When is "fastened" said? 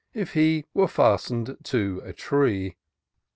0.87-1.57